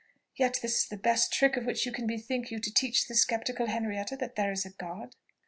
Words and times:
Yet 0.35 0.57
this 0.63 0.77
is 0.79 0.87
the 0.87 0.97
best 0.97 1.31
trick 1.31 1.55
of 1.55 1.65
which 1.67 1.85
you 1.85 1.91
can 1.91 2.07
bethink 2.07 2.49
you 2.49 2.57
to 2.59 2.73
teach 2.73 3.07
the 3.07 3.13
sceptical 3.13 3.67
Henrietta 3.67 4.15
that 4.15 4.35
there 4.35 4.51
is 4.51 4.65
a 4.65 4.71
God." 4.71 5.15